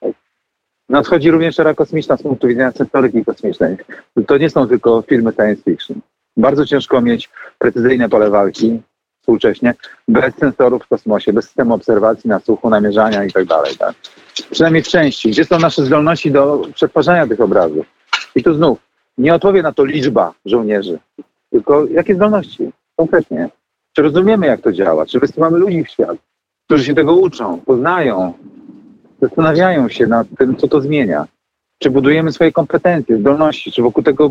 Nadchodzi 0.88 1.30
również 1.30 1.60
era 1.60 1.74
kosmiczna 1.74 2.16
z 2.16 2.22
punktu 2.22 2.48
widzenia 2.48 2.72
sensoryki 2.72 3.24
kosmicznej. 3.24 3.76
To 4.26 4.38
nie 4.38 4.50
są 4.50 4.68
tylko 4.68 5.02
filmy 5.02 5.32
science 5.32 5.62
fiction. 5.62 6.00
Bardzo 6.36 6.66
ciężko 6.66 7.00
mieć 7.00 7.30
precyzyjne 7.58 8.08
pole 8.08 8.30
walki 8.30 8.80
współcześnie 9.20 9.74
bez 10.08 10.34
sensorów 10.34 10.84
w 10.84 10.88
kosmosie, 10.88 11.32
bez 11.32 11.44
systemu 11.44 11.74
obserwacji, 11.74 12.30
nasłuchu, 12.30 12.70
namierzania 12.70 13.24
i 13.24 13.32
tak 13.32 13.44
dalej. 13.44 13.76
Tak? 13.76 13.94
Przynajmniej 14.50 14.82
w 14.82 14.88
części. 14.88 15.30
Gdzie 15.30 15.44
są 15.44 15.58
nasze 15.58 15.84
zdolności 15.84 16.30
do 16.30 16.62
przetwarzania 16.74 17.26
tych 17.26 17.40
obrazów? 17.40 17.86
I 18.34 18.42
tu 18.42 18.54
znów 18.54 18.78
nie 19.18 19.34
odpowie 19.34 19.62
na 19.62 19.72
to 19.72 19.84
liczba 19.84 20.34
żołnierzy, 20.44 20.98
tylko 21.50 21.86
jakie 21.86 22.14
zdolności 22.14 22.70
konkretnie. 22.96 23.48
Czy 23.92 24.02
rozumiemy, 24.02 24.46
jak 24.46 24.60
to 24.60 24.72
działa? 24.72 25.06
Czy 25.06 25.20
wysyłamy 25.20 25.58
ludzi 25.58 25.84
w 25.84 25.90
świat, 25.90 26.16
którzy 26.70 26.84
się 26.84 26.94
tego 26.94 27.14
uczą, 27.14 27.60
poznają, 27.60 28.32
zastanawiają 29.22 29.88
się 29.88 30.06
nad 30.06 30.26
tym, 30.38 30.56
co 30.56 30.68
to 30.68 30.80
zmienia? 30.80 31.26
Czy 31.78 31.90
budujemy 31.90 32.32
swoje 32.32 32.52
kompetencje, 32.52 33.18
zdolności? 33.18 33.72
Czy 33.72 33.82
wokół 33.82 34.02
tego 34.02 34.26
e, 34.26 34.30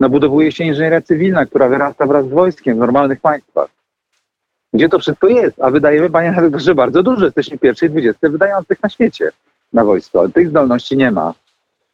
nabudowuje 0.00 0.52
się 0.52 0.64
inżynieria 0.64 1.00
cywilna, 1.00 1.46
która 1.46 1.68
wyrasta 1.68 2.06
wraz 2.06 2.26
z 2.26 2.30
wojskiem 2.30 2.76
w 2.76 2.78
normalnych 2.78 3.20
państwach? 3.20 3.68
Gdzie 4.72 4.88
to 4.88 4.98
wszystko 4.98 5.28
jest? 5.28 5.62
A 5.62 5.70
wydajemy, 5.70 6.10
panie 6.10 6.32
redaktorze, 6.36 6.74
bardzo 6.74 7.02
dużo. 7.02 7.24
Jesteśmy 7.24 7.58
pierwszej 7.58 7.90
dwudziestce 7.90 8.30
wydających 8.30 8.82
na 8.82 8.88
świecie 8.88 9.30
na 9.72 9.84
wojsko. 9.84 10.28
Tych 10.28 10.48
zdolności 10.48 10.96
nie 10.96 11.10
ma. 11.10 11.34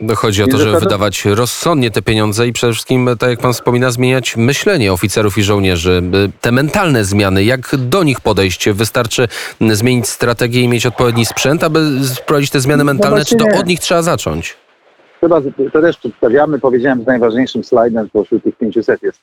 No 0.01 0.15
chodzi 0.15 0.43
o 0.43 0.47
to, 0.47 0.57
żeby 0.57 0.81
wydawać 0.81 1.25
rozsądnie 1.25 1.91
te 1.91 2.03
pieniądze 2.03 2.47
i 2.47 2.53
przede 2.53 2.73
wszystkim, 2.73 3.09
tak 3.19 3.31
jak 3.31 3.41
pan 3.41 3.53
wspomina, 3.53 3.91
zmieniać 3.91 4.37
myślenie 4.37 4.93
oficerów 4.93 5.39
i 5.39 5.43
żołnierzy. 5.43 6.03
Te 6.41 6.53
mentalne 6.53 7.05
zmiany, 7.05 7.45
jak 7.45 7.77
do 7.77 8.03
nich 8.03 8.21
podejść? 8.21 8.71
Wystarczy 8.71 9.29
zmienić 9.61 10.09
strategię 10.09 10.61
i 10.61 10.69
mieć 10.69 10.87
odpowiedni 10.87 11.27
sprzęt, 11.27 11.65
aby 11.65 11.81
wprowadzić 12.17 12.51
te 12.51 12.61
zmiany 12.61 12.85
no 12.85 12.93
mentalne, 12.93 13.19
no 13.19 13.25
czy 13.25 13.37
to 13.37 13.45
od 13.59 13.67
nich 13.67 13.81
trzeba 13.81 14.03
zacząć? 14.03 14.57
Chyba 15.21 15.41
to 15.73 15.81
też 15.81 15.97
przedstawiamy. 15.97 16.59
Powiedziałem, 16.59 16.99
że 16.99 17.05
najważniejszym 17.07 17.65
slajdem 17.65 18.11
pośród 18.13 18.45
tych 18.45 18.57
500 18.57 19.03
jest, 19.03 19.21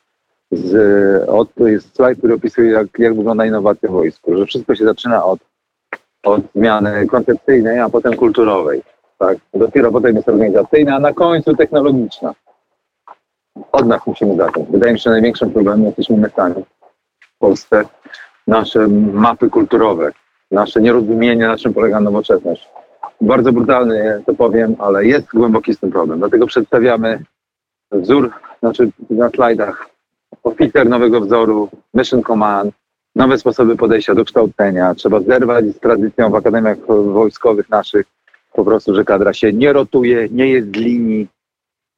z, 0.51 1.29
od, 1.29 1.49
jest 1.59 1.95
slajd, 1.95 2.17
który 2.17 2.33
opisuje, 2.33 2.71
jak, 2.71 2.87
jak 2.99 3.15
wygląda 3.15 3.45
innowacja 3.45 3.89
w 3.89 3.91
wojsku. 3.91 4.37
Że 4.37 4.45
wszystko 4.45 4.75
się 4.75 4.85
zaczyna 4.85 5.25
od, 5.25 5.39
od 6.23 6.41
zmiany 6.55 7.07
koncepcyjnej, 7.07 7.79
a 7.79 7.89
potem 7.89 8.15
kulturowej 8.15 8.81
tak? 9.21 9.37
Dopiero 9.53 9.91
potem 9.91 10.15
jest 10.15 10.29
organizacyjna, 10.29 10.95
a 10.95 10.99
na 10.99 11.13
końcu 11.13 11.55
technologiczna. 11.55 12.33
Od 13.71 13.87
nas 13.87 14.07
musimy 14.07 14.35
zacząć. 14.35 14.69
Wydaje 14.69 14.93
mi 14.93 14.99
się, 14.99 15.03
że 15.03 15.09
największym 15.09 15.51
problemem 15.51 15.85
jesteśmy 15.85 16.17
my 16.17 16.29
sami 16.29 16.55
w 17.35 17.37
Polsce. 17.39 17.83
Nasze 18.47 18.87
mapy 19.13 19.49
kulturowe, 19.49 20.11
nasze 20.51 20.81
nierozumienie, 20.81 21.47
na 21.47 21.57
czym 21.57 21.73
polega 21.73 21.99
nowoczesność. 21.99 22.69
Bardzo 23.21 23.53
brutalny 23.53 24.23
to 24.25 24.33
powiem, 24.33 24.75
ale 24.79 25.05
jest 25.05 25.27
głęboki 25.33 25.73
z 25.73 25.79
tym 25.79 25.91
problem. 25.91 26.19
Dlatego 26.19 26.47
przedstawiamy 26.47 27.23
wzór, 27.91 28.31
znaczy 28.59 28.91
na 29.09 29.29
slajdach, 29.29 29.89
oficer 30.43 30.89
nowego 30.89 31.21
wzoru, 31.21 31.69
mission 31.93 32.23
command, 32.23 32.73
nowe 33.15 33.37
sposoby 33.37 33.75
podejścia 33.75 34.15
do 34.15 34.25
kształcenia. 34.25 34.95
Trzeba 34.95 35.19
zerwać 35.19 35.65
z 35.65 35.79
tradycją 35.79 36.31
w 36.31 36.35
akademiach 36.35 36.77
wojskowych 36.87 37.69
naszych 37.69 38.05
po 38.53 38.65
prostu, 38.65 38.95
że 38.95 39.05
kadra 39.05 39.33
się 39.33 39.53
nie 39.53 39.73
rotuje, 39.73 40.27
nie 40.31 40.47
jest 40.47 40.75
linii, 40.75 41.27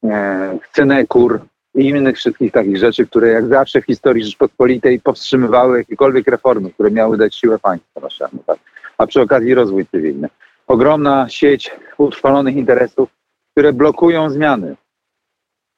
e, 0.04 0.58
synekur 0.72 1.40
i 1.74 1.88
innych 1.88 2.16
wszystkich 2.16 2.52
takich 2.52 2.76
rzeczy, 2.76 3.06
które 3.06 3.28
jak 3.28 3.46
zawsze 3.46 3.80
w 3.82 3.86
historii 3.86 4.24
Rzeczpospolitej 4.24 5.00
powstrzymywały 5.00 5.78
jakiekolwiek 5.78 6.28
reformy, 6.28 6.70
które 6.70 6.90
miały 6.90 7.16
dać 7.16 7.34
siłę 7.34 7.58
państwa 7.58 8.00
naszemu, 8.00 8.42
tak? 8.46 8.58
a 8.98 9.06
przy 9.06 9.20
okazji 9.20 9.54
rozwój 9.54 9.86
cywilny. 9.86 10.28
Ogromna 10.66 11.28
sieć 11.28 11.70
utrwalonych 11.98 12.56
interesów, 12.56 13.08
które 13.52 13.72
blokują 13.72 14.30
zmiany. 14.30 14.76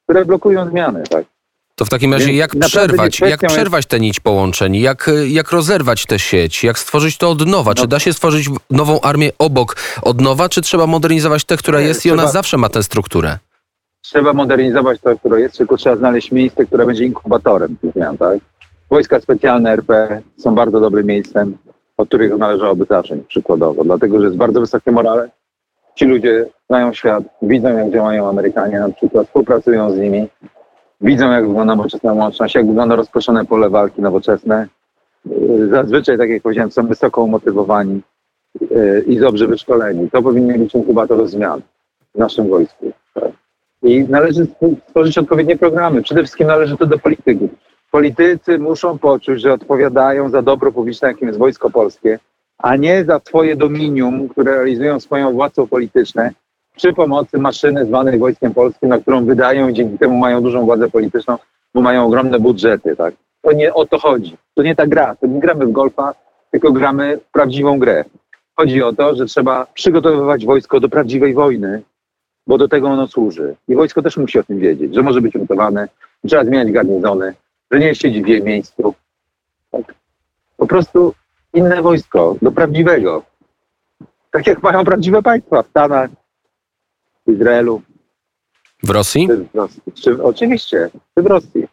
Które 0.04 0.24
blokują 0.24 0.70
zmiany, 0.70 1.02
tak. 1.02 1.24
To 1.78 1.84
w 1.84 1.88
takim 1.88 2.12
razie 2.12 2.32
jak 2.32 2.56
przerwać, 2.56 3.20
jak 3.20 3.40
przerwać 3.40 3.86
tę 3.86 4.00
nić 4.00 4.20
połączeń, 4.20 4.76
jak, 4.76 5.10
jak 5.28 5.50
rozerwać 5.50 6.06
tę 6.06 6.18
sieć, 6.18 6.64
jak 6.64 6.78
stworzyć 6.78 7.18
to 7.18 7.30
od 7.30 7.46
nowa? 7.46 7.74
Czy 7.74 7.82
no. 7.82 7.86
da 7.86 7.98
się 7.98 8.12
stworzyć 8.12 8.48
nową 8.70 9.00
armię 9.00 9.30
obok 9.38 9.76
od 10.02 10.20
nowa, 10.20 10.48
czy 10.48 10.62
trzeba 10.62 10.86
modernizować 10.86 11.44
tę, 11.44 11.56
która 11.56 11.80
jest 11.80 12.00
trzeba, 12.00 12.14
i 12.14 12.18
ona 12.18 12.28
zawsze 12.28 12.56
ma 12.58 12.68
tę 12.68 12.82
strukturę? 12.82 13.38
Trzeba 14.02 14.32
modernizować 14.32 15.00
tę, 15.00 15.16
która 15.16 15.38
jest, 15.38 15.58
tylko 15.58 15.76
trzeba 15.76 15.96
znaleźć 15.96 16.32
miejsce, 16.32 16.66
które 16.66 16.86
będzie 16.86 17.04
inkubatorem 17.04 17.76
tych 17.76 17.92
zmian, 17.92 18.18
tak? 18.18 18.38
Wojska 18.90 19.20
specjalne 19.20 19.72
RP 19.72 20.22
są 20.38 20.54
bardzo 20.54 20.80
dobrym 20.80 21.06
miejscem, 21.06 21.58
od 21.96 22.08
których 22.08 22.38
należałoby 22.38 22.84
zacząć 22.90 23.26
przykładowo, 23.26 23.84
dlatego 23.84 24.18
że 24.18 24.24
jest 24.24 24.36
bardzo 24.36 24.60
wysokie 24.60 24.92
morale. 24.92 25.30
Ci 25.94 26.04
ludzie 26.04 26.46
znają 26.68 26.92
świat, 26.92 27.24
widzą 27.42 27.68
jak 27.68 27.92
działają 27.92 28.28
Amerykanie 28.28 28.80
na 28.80 28.88
przykład, 28.88 29.26
współpracują 29.26 29.90
z 29.90 29.98
nimi, 29.98 30.28
widzą, 31.00 31.30
jak 31.32 31.46
wygląda 31.46 31.74
nowoczesna 31.74 32.12
łączność, 32.12 32.54
jak 32.54 32.66
wygląda 32.66 32.96
rozproszone 32.96 33.44
pole 33.44 33.70
walki 33.70 34.02
nowoczesne. 34.02 34.68
Y, 35.26 35.68
zazwyczaj, 35.70 36.18
tak 36.18 36.30
jak 36.30 36.42
powiedziałem, 36.42 36.70
są 36.70 36.86
wysoko 36.86 37.22
umotywowani 37.22 38.00
y, 38.62 39.04
i 39.06 39.18
dobrze 39.18 39.46
wyszkoleni. 39.46 40.10
To 40.10 40.22
powinien 40.22 40.58
być 40.58 40.74
inkubator 40.74 41.28
zmian 41.28 41.60
w 42.14 42.18
naszym 42.18 42.48
wojsku. 42.48 42.92
Tak? 43.14 43.30
I 43.82 44.04
należy 44.08 44.46
stworzyć 44.88 45.18
odpowiednie 45.18 45.56
programy. 45.56 46.02
Przede 46.02 46.20
wszystkim 46.20 46.46
należy 46.46 46.76
to 46.76 46.86
do 46.86 46.98
polityków. 46.98 47.50
Politycy 47.90 48.58
muszą 48.58 48.98
poczuć, 48.98 49.40
że 49.40 49.52
odpowiadają 49.52 50.30
za 50.30 50.42
dobro 50.42 50.72
publiczne, 50.72 51.08
jakim 51.08 51.28
jest 51.28 51.38
Wojsko 51.38 51.70
Polskie, 51.70 52.18
a 52.58 52.76
nie 52.76 53.04
za 53.04 53.20
swoje 53.24 53.56
dominium, 53.56 54.28
które 54.28 54.52
realizują 54.54 55.00
swoją 55.00 55.32
władzą 55.32 55.66
polityczne 55.66 56.32
przy 56.76 56.92
pomocy 56.92 57.38
maszyny 57.38 57.86
zwanej 57.86 58.18
Wojskiem 58.18 58.54
Polskim, 58.54 58.88
na 58.88 58.98
którą 58.98 59.24
wydają 59.24 59.68
i 59.68 59.74
dzięki 59.74 59.98
temu 59.98 60.16
mają 60.16 60.42
dużą 60.42 60.64
władzę 60.64 60.90
polityczną, 60.90 61.38
bo 61.74 61.80
mają 61.80 62.06
ogromne 62.06 62.40
budżety. 62.40 62.96
Tak? 62.96 63.14
To 63.42 63.52
nie 63.52 63.74
o 63.74 63.86
to 63.86 63.98
chodzi. 63.98 64.36
To 64.54 64.62
nie 64.62 64.74
ta 64.76 64.86
gra. 64.86 65.16
To 65.16 65.26
nie 65.26 65.40
gramy 65.40 65.66
w 65.66 65.72
golfa, 65.72 66.14
tylko 66.50 66.72
gramy 66.72 67.16
w 67.16 67.32
prawdziwą 67.32 67.78
grę. 67.78 68.04
Chodzi 68.56 68.82
o 68.82 68.92
to, 68.92 69.16
że 69.16 69.26
trzeba 69.26 69.66
przygotowywać 69.74 70.46
wojsko 70.46 70.80
do 70.80 70.88
prawdziwej 70.88 71.34
wojny, 71.34 71.82
bo 72.46 72.58
do 72.58 72.68
tego 72.68 72.88
ono 72.88 73.06
służy. 73.06 73.56
I 73.68 73.74
wojsko 73.74 74.02
też 74.02 74.16
musi 74.16 74.38
o 74.38 74.42
tym 74.42 74.58
wiedzieć, 74.58 74.94
że 74.94 75.02
może 75.02 75.20
być 75.20 75.34
lutowane, 75.34 75.88
trzeba 76.26 76.44
zmieniać 76.44 76.72
garnizony, 76.72 77.34
że 77.70 77.78
nie 77.78 77.94
siedzi 77.94 78.22
w 78.22 78.28
jej 78.28 78.42
miejscu. 78.42 78.94
Tak. 79.70 79.94
Po 80.56 80.66
prostu 80.66 81.14
inne 81.54 81.82
wojsko, 81.82 82.36
do 82.42 82.52
prawdziwego. 82.52 83.22
Tak 84.30 84.46
jak 84.46 84.62
mają 84.62 84.84
prawdziwe 84.84 85.22
państwa 85.22 85.62
w 85.62 85.66
Stanach, 85.66 86.10
w 87.26 87.32
Izraelu. 87.32 87.82
W 88.82 88.90
Rosji? 88.90 89.28
W 89.28 89.54
Rosji. 89.54 89.82
Czy, 89.94 90.22
oczywiście, 90.22 90.90
czy 91.14 91.22
w 91.22 91.26
Rosji. 91.26 91.68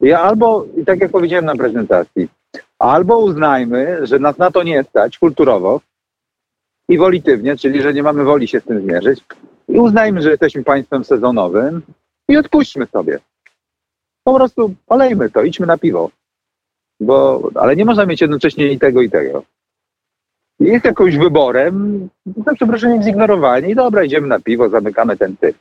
Ja 0.00 0.20
albo, 0.20 0.66
i 0.76 0.84
tak 0.84 1.00
jak 1.00 1.10
powiedziałem 1.10 1.44
na 1.44 1.56
prezentacji, 1.56 2.28
albo 2.78 3.18
uznajmy, 3.18 4.06
że 4.06 4.18
nas 4.18 4.38
na 4.38 4.50
to 4.50 4.62
nie 4.62 4.84
stać 4.84 5.18
kulturowo 5.18 5.80
i 6.88 6.98
wolitywnie, 6.98 7.56
czyli 7.56 7.82
że 7.82 7.94
nie 7.94 8.02
mamy 8.02 8.24
woli 8.24 8.48
się 8.48 8.60
z 8.60 8.64
tym 8.64 8.82
zmierzyć, 8.82 9.24
i 9.68 9.78
uznajmy, 9.78 10.22
że 10.22 10.30
jesteśmy 10.30 10.64
państwem 10.64 11.04
sezonowym 11.04 11.82
i 12.28 12.36
odpuśćmy 12.36 12.86
sobie. 12.86 13.18
Po 14.24 14.34
prostu 14.34 14.74
olejmy 14.86 15.30
to, 15.30 15.42
idźmy 15.42 15.66
na 15.66 15.78
piwo. 15.78 16.10
Bo, 17.00 17.50
ale 17.54 17.76
nie 17.76 17.84
można 17.84 18.06
mieć 18.06 18.20
jednocześnie 18.20 18.72
i 18.72 18.78
tego, 18.78 19.02
i 19.02 19.10
tego 19.10 19.44
jest 20.60 20.84
jakimś 20.84 21.16
wyborem, 21.16 22.08
za 22.46 22.54
przeproszeniem 22.54 23.02
zignorowanie 23.02 23.70
i 23.70 23.74
dobra, 23.74 24.04
idziemy 24.04 24.28
na 24.28 24.40
piwo, 24.40 24.68
zamykamy 24.68 25.16
ten 25.16 25.36
typ. 25.36 25.56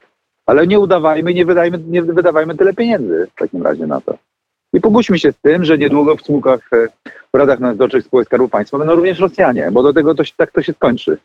Ale 0.46 0.68
nie 0.68 0.80
udawajmy, 0.80 1.34
nie, 1.34 1.46
wydajmy, 1.46 1.80
nie 1.88 2.02
wydawajmy 2.02 2.58
tyle 2.58 2.74
pieniędzy 2.74 3.28
w 3.36 3.40
takim 3.40 3.64
razie 3.64 3.88
na 3.88 4.02
to. 4.02 4.18
I 4.74 4.82
pogódźmy 4.82 5.20
się 5.20 5.32
z 5.32 5.38
tym, 5.42 5.66
że 5.66 5.78
niedługo 5.78 6.16
w 6.16 6.22
spółkach, 6.22 6.70
e, 6.74 6.88
w 7.34 7.38
radach 7.38 7.60
nadzorczych 7.60 8.06
spółek 8.06 8.28
Skarbu 8.28 8.50
Państwa 8.50 8.78
będą 8.78 8.96
również 8.96 9.20
Rosjanie, 9.20 9.70
bo 9.72 9.84
do 9.84 9.94
tego 9.94 10.16
to 10.16 10.24
się, 10.24 10.34
tak 10.38 10.52
to 10.52 10.62
się 10.62 10.74
skończy. 10.74 11.18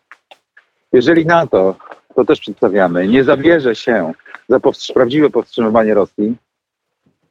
Jeżeli 0.92 1.26
NATO, 1.26 1.76
to 2.14 2.24
też 2.24 2.40
przedstawiamy, 2.40 3.08
nie 3.08 3.24
zabierze 3.24 3.74
się 3.74 4.12
za 4.48 4.60
powstrzy 4.60 4.92
prawdziwe 4.92 5.30
powstrzymywanie 5.30 5.94
Rosji, 5.94 6.36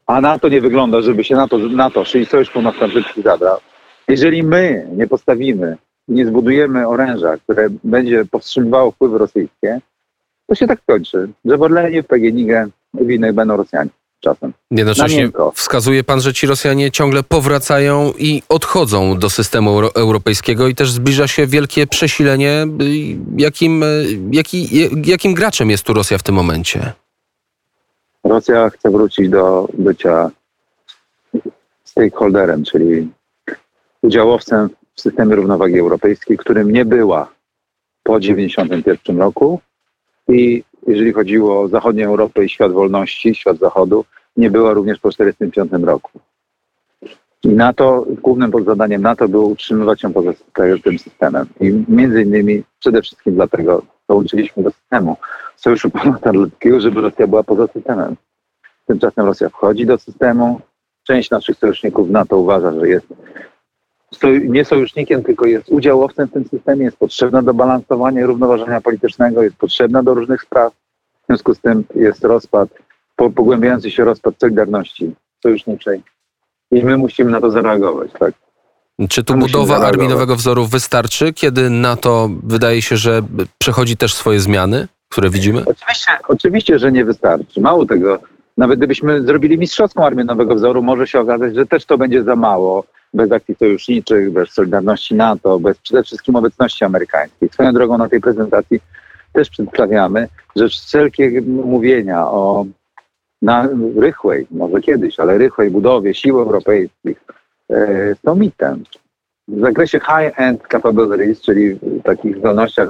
a 0.07 0.21
NATO 0.21 0.49
nie 0.49 0.61
wygląda, 0.61 1.01
żeby 1.01 1.23
się 1.23 1.35
NATO, 1.35 1.57
NATO 1.57 2.05
czyli 2.05 2.25
Sojusz 2.25 2.49
Północnoatlantycki 2.49 3.21
zabrał, 3.21 3.57
Jeżeli 4.07 4.43
my 4.43 4.87
nie 4.91 5.07
postawimy, 5.07 5.77
nie 6.07 6.25
zbudujemy 6.25 6.87
oręża, 6.87 7.37
które 7.37 7.67
będzie 7.83 8.25
powstrzymywało 8.25 8.91
wpływy 8.91 9.17
rosyjskie, 9.17 9.79
to 10.47 10.55
się 10.55 10.67
tak 10.67 10.79
kończy, 10.85 11.29
że 11.45 11.57
w 11.57 11.61
Orlenie, 11.61 12.03
w 12.03 12.07
PGNiG 12.07 12.49
winnych 12.93 13.33
będą 13.33 13.57
Rosjanie 13.57 13.89
czasem. 14.19 14.53
Jednocześnie 14.71 15.17
miękko. 15.17 15.51
wskazuje 15.55 16.03
pan, 16.03 16.21
że 16.21 16.33
ci 16.33 16.47
Rosjanie 16.47 16.91
ciągle 16.91 17.23
powracają 17.23 18.13
i 18.17 18.41
odchodzą 18.49 19.19
do 19.19 19.29
systemu 19.29 19.69
euro 19.69 19.95
europejskiego 19.95 20.67
i 20.67 20.75
też 20.75 20.91
zbliża 20.91 21.27
się 21.27 21.47
wielkie 21.47 21.87
przesilenie. 21.87 22.67
Jakim, 23.37 23.83
jaki, 24.31 24.67
jakim 25.05 25.33
graczem 25.33 25.69
jest 25.69 25.83
tu 25.83 25.93
Rosja 25.93 26.17
w 26.17 26.23
tym 26.23 26.35
momencie? 26.35 26.93
Rosja 28.23 28.69
chce 28.69 28.91
wrócić 28.91 29.29
do 29.29 29.67
bycia 29.73 30.31
stakeholderem, 31.83 32.63
czyli 32.63 33.07
udziałowcem 34.01 34.69
systemie 34.99 35.35
równowagi 35.35 35.79
europejskiej, 35.79 36.37
którym 36.37 36.71
nie 36.71 36.85
była 36.85 37.31
po 38.03 38.19
1991 38.19 39.19
roku 39.19 39.59
i 40.27 40.63
jeżeli 40.87 41.13
chodziło 41.13 41.61
o 41.61 41.67
zachodnią 41.67 42.07
Europę 42.07 42.45
i 42.45 42.49
świat 42.49 42.71
wolności, 42.71 43.35
świat 43.35 43.57
zachodu, 43.57 44.05
nie 44.37 44.51
była 44.51 44.73
również 44.73 44.99
po 44.99 45.11
1945 45.11 45.85
roku. 45.87 46.19
I 47.43 47.47
NATO, 47.47 48.05
głównym 48.21 48.51
zadaniem 48.65 49.01
NATO 49.01 49.27
było 49.27 49.47
utrzymywać 49.47 50.03
ją 50.03 50.13
poza 50.13 50.31
tym 50.83 50.99
systemem. 50.99 51.47
I 51.61 51.85
między 51.87 52.21
innymi 52.21 52.63
przede 52.79 53.01
wszystkim 53.01 53.35
dlatego 53.35 53.81
dołączyliśmy 54.09 54.63
do 54.63 54.71
systemu 54.71 55.17
Sojuszu 55.55 55.89
Północnoatlantyckiego, 55.89 56.81
żeby 56.81 57.01
Rosja 57.01 57.27
była 57.27 57.43
poza 57.43 57.67
systemem. 57.67 58.15
Tymczasem 58.87 59.25
Rosja 59.25 59.49
wchodzi 59.49 59.85
do 59.85 59.97
systemu. 59.97 60.61
Część 61.03 61.31
naszych 61.31 61.57
sojuszników 61.57 62.09
NATO 62.09 62.37
uważa, 62.37 62.71
że 62.71 62.87
jest 62.87 63.07
nie 64.47 64.65
sojusznikiem, 64.65 65.23
tylko 65.23 65.45
jest 65.45 65.69
udziałowcem 65.69 66.27
w 66.27 66.31
tym 66.31 66.45
systemie, 66.47 66.85
jest 66.85 66.97
potrzebna 66.97 67.41
do 67.41 67.53
balansowania 67.53 68.25
równoważenia 68.25 68.81
politycznego, 68.81 69.43
jest 69.43 69.55
potrzebna 69.55 70.03
do 70.03 70.13
różnych 70.13 70.41
spraw. 70.41 70.73
W 71.23 71.25
związku 71.27 71.55
z 71.55 71.59
tym 71.59 71.83
jest 71.95 72.23
rozpad, 72.23 72.69
po, 73.15 73.29
pogłębiający 73.29 73.91
się 73.91 74.05
rozpad 74.05 74.35
solidarności 74.39 75.15
sojuszniczej. 75.43 76.03
I 76.71 76.83
my 76.83 76.97
musimy 76.97 77.31
na 77.31 77.41
to 77.41 77.51
zareagować, 77.51 78.11
tak? 78.19 78.33
Czy 79.09 79.23
tu 79.23 79.35
budowa 79.35 79.77
armii 79.77 80.07
nowego 80.07 80.35
wzoru 80.35 80.65
wystarczy, 80.65 81.33
kiedy 81.33 81.69
NATO 81.69 82.29
wydaje 82.43 82.81
się, 82.81 82.97
że 82.97 83.21
przechodzi 83.57 83.97
też 83.97 84.13
swoje 84.13 84.39
zmiany, 84.39 84.87
które 85.09 85.29
widzimy? 85.29 85.63
Oczywiście, 85.65 86.11
oczywiście, 86.27 86.79
że 86.79 86.91
nie 86.91 87.05
wystarczy. 87.05 87.61
Mało 87.61 87.85
tego, 87.85 88.19
nawet 88.57 88.79
gdybyśmy 88.79 89.21
zrobili 89.21 89.57
mistrzowską 89.57 90.05
armię 90.05 90.23
nowego 90.23 90.55
wzoru, 90.55 90.83
może 90.83 91.07
się 91.07 91.19
okazać, 91.19 91.55
że 91.55 91.65
też 91.65 91.85
to 91.85 91.97
będzie 91.97 92.23
za 92.23 92.35
mało. 92.35 92.83
Bez 93.13 93.31
akcji 93.31 93.55
sojuszniczych, 93.55 94.31
bez 94.31 94.49
solidarności 94.49 95.15
NATO, 95.15 95.59
bez 95.59 95.77
przede 95.77 96.03
wszystkim 96.03 96.35
obecności 96.35 96.85
amerykańskiej. 96.85 97.49
Swoją 97.49 97.73
drogą 97.73 97.97
na 97.97 98.09
tej 98.09 98.21
prezentacji 98.21 98.79
też 99.33 99.49
przedstawiamy, 99.49 100.27
że 100.55 100.69
wszelkie 100.69 101.41
mówienia 101.41 102.27
o 102.27 102.65
na 103.41 103.69
rychłej, 103.97 104.47
może 104.51 104.81
kiedyś, 104.81 105.19
ale 105.19 105.37
rychłej 105.37 105.71
budowie 105.71 106.13
sił 106.13 106.39
europejskich 106.39 107.23
e, 107.69 108.15
są 108.25 108.35
mitem. 108.35 108.83
W 109.47 109.59
zakresie 109.59 109.99
high-end 109.99 110.67
capabilities, 110.71 111.41
czyli 111.41 111.79
takich 112.03 112.37
zdolnościach 112.37 112.89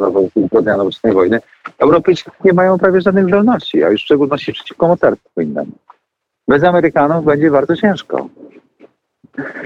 do 0.51 0.61
dnia 0.61 0.77
nowoczesnej 0.77 1.13
wojny, 1.13 1.39
Europejczycy 1.77 2.31
nie 2.45 2.53
mają 2.53 2.77
prawie 2.77 3.01
żadnych 3.01 3.27
zdolności, 3.27 3.83
a 3.83 3.89
już 3.89 4.01
w 4.01 4.05
szczególności 4.05 4.53
przeciwko 4.53 4.87
mocarstwu 4.87 5.41
innemu. 5.41 5.71
Bez 6.47 6.63
Amerykanów 6.63 7.25
będzie 7.25 7.51
bardzo 7.51 7.75
ciężko. 7.75 8.29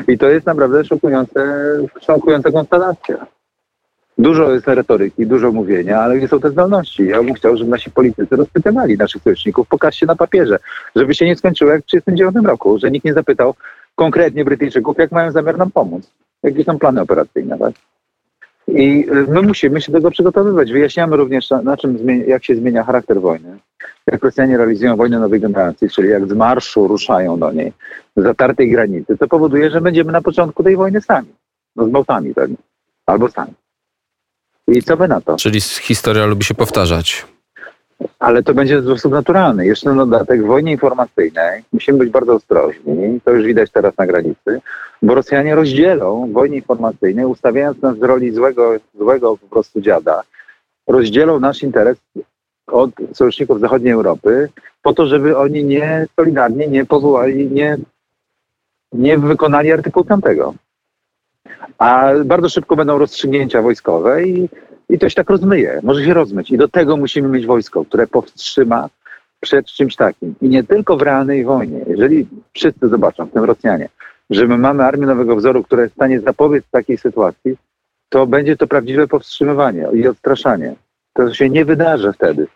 I 0.07 0.17
to 0.17 0.29
jest 0.29 0.45
naprawdę 0.45 0.85
szokujące, 0.85 1.67
szokująca 2.01 2.51
konstatacja. 2.51 3.27
Dużo 4.17 4.51
jest 4.51 4.67
retoryki, 4.67 5.27
dużo 5.27 5.51
mówienia, 5.51 5.99
ale 5.99 6.17
gdzie 6.17 6.27
są 6.27 6.39
te 6.39 6.49
zdolności? 6.49 7.07
Ja 7.07 7.23
bym 7.23 7.33
chciał, 7.33 7.57
żeby 7.57 7.69
nasi 7.69 7.91
politycy 7.91 8.35
rozpytywali 8.35 8.97
naszych 8.97 9.21
sojuszników, 9.21 9.67
pokażcie 9.67 10.05
na 10.05 10.15
papierze, 10.15 10.59
żeby 10.95 11.15
się 11.15 11.25
nie 11.25 11.35
skończyło 11.35 11.71
jak 11.71 11.81
w 11.81 11.85
1939 11.85 12.47
roku, 12.47 12.79
że 12.79 12.91
nikt 12.91 13.05
nie 13.05 13.13
zapytał 13.13 13.55
konkretnie 13.95 14.45
Brytyjczyków, 14.45 14.97
jak 14.97 15.11
mają 15.11 15.31
zamiar 15.31 15.57
nam 15.57 15.71
pomóc, 15.71 16.11
jakie 16.43 16.63
są 16.63 16.79
plany 16.79 17.01
operacyjne. 17.01 17.57
Tak? 17.57 17.73
I 18.67 19.05
y, 19.09 19.27
my 19.27 19.41
musimy 19.41 19.81
się 19.81 19.91
do 19.91 19.97
tego 19.97 20.11
przygotowywać. 20.11 20.71
Wyjaśniamy 20.71 21.17
również, 21.17 21.49
na, 21.49 21.77
czym 21.77 21.97
zmienia, 21.97 22.25
jak 22.25 22.45
się 22.45 22.55
zmienia 22.55 22.83
charakter 22.83 23.21
wojny. 23.21 23.57
Jak 24.07 24.23
Rosjanie 24.23 24.57
realizują 24.57 24.95
wojnę 24.95 25.19
nowej 25.19 25.39
generacji, 25.39 25.89
czyli 25.89 26.09
jak 26.09 26.27
z 26.27 26.33
marszu 26.33 26.87
ruszają 26.87 27.39
do 27.39 27.51
niej, 27.51 27.73
z 28.15 28.23
zatartej 28.23 28.71
granicy, 28.71 29.17
to 29.17 29.27
powoduje, 29.27 29.71
że 29.71 29.81
będziemy 29.81 30.11
na 30.11 30.21
początku 30.21 30.63
tej 30.63 30.75
wojny 30.75 31.01
sami. 31.01 31.29
No 31.75 31.85
z 31.85 31.89
Bałtami 31.89 32.33
pewnie. 32.33 32.57
Albo 33.05 33.29
sami. 33.29 33.53
I 34.67 34.83
co 34.83 34.97
by 34.97 35.07
na 35.07 35.21
to? 35.21 35.35
Czyli 35.35 35.61
historia 35.61 36.25
lubi 36.25 36.43
się 36.43 36.53
powtarzać. 36.53 37.25
Ale 38.19 38.43
to 38.43 38.53
będzie 38.53 38.81
w 38.81 38.85
sposób 38.85 39.11
naturalny. 39.11 39.65
Jeszcze 39.65 39.89
na 39.89 40.05
dodatek 40.05 40.43
w 40.43 40.47
wojnie 40.47 40.71
informacyjnej 40.71 41.63
musimy 41.73 41.97
być 41.97 42.09
bardzo 42.09 42.33
ostrożni. 42.33 43.21
To 43.23 43.31
już 43.31 43.45
widać 43.45 43.71
teraz 43.71 43.97
na 43.97 44.07
granicy, 44.07 44.61
bo 45.01 45.15
Rosjanie 45.15 45.55
rozdzielą 45.55 46.27
w 46.29 46.33
wojnie 46.33 46.55
informacyjnej, 46.55 47.25
ustawiając 47.25 47.81
nas 47.81 47.97
z 47.97 48.01
roli 48.01 48.31
złego, 48.31 48.73
złego 48.97 49.37
po 49.37 49.47
prostu 49.47 49.81
dziada, 49.81 50.21
rozdzielą 50.87 51.39
nasz 51.39 51.63
interes 51.63 51.97
od 52.67 52.91
sojuszników 53.13 53.59
zachodniej 53.59 53.93
Europy 53.93 54.49
po 54.81 54.93
to, 54.93 55.07
żeby 55.07 55.37
oni 55.37 55.63
nie 55.63 56.07
solidarnie 56.15 56.67
nie 56.67 56.85
powołali, 56.85 57.51
nie, 57.51 57.77
nie 58.91 59.17
wykonali 59.17 59.71
artykułu 59.71 60.05
5. 60.05 60.23
A 61.77 62.11
bardzo 62.25 62.49
szybko 62.49 62.75
będą 62.75 62.97
rozstrzygnięcia 62.97 63.61
wojskowe 63.61 64.23
i, 64.23 64.49
i 64.89 64.99
to 64.99 65.09
się 65.09 65.15
tak 65.15 65.29
rozmyje. 65.29 65.79
Może 65.83 66.05
się 66.05 66.13
rozmyć. 66.13 66.51
I 66.51 66.57
do 66.57 66.67
tego 66.67 66.97
musimy 66.97 67.29
mieć 67.29 67.45
wojsko, 67.45 67.85
które 67.85 68.07
powstrzyma 68.07 68.89
przed 69.39 69.65
czymś 69.65 69.95
takim. 69.95 70.35
I 70.41 70.49
nie 70.49 70.63
tylko 70.63 70.97
w 70.97 71.01
realnej 71.01 71.45
wojnie. 71.45 71.79
Jeżeli 71.87 72.27
wszyscy 72.53 72.87
zobaczą, 72.89 73.25
w 73.25 73.31
tym 73.31 73.43
Rosjanie, 73.43 73.89
że 74.29 74.47
my 74.47 74.57
mamy 74.57 74.83
armię 74.83 75.05
nowego 75.05 75.35
wzoru, 75.35 75.63
która 75.63 75.81
jest 75.81 75.93
w 75.93 75.97
stanie 75.97 76.19
zapobiec 76.19 76.65
takiej 76.71 76.97
sytuacji, 76.97 77.57
to 78.09 78.27
będzie 78.27 78.57
to 78.57 78.67
prawdziwe 78.67 79.07
powstrzymywanie 79.07 79.87
i 79.93 80.07
odstraszanie. 80.07 80.75
To 81.13 81.33
się 81.33 81.49
nie 81.49 81.65
wydarzy 81.65 82.13
wtedy. 82.13 82.47